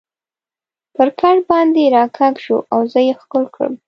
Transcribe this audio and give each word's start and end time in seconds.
پر 0.95 1.07
کټ 1.19 1.37
باندې 1.49 1.83
را 1.95 2.03
کږ 2.17 2.33
شو 2.43 2.57
او 2.73 2.79
زه 2.91 2.99
یې 3.07 3.13
ښکل 3.21 3.43
کړم. 3.55 3.73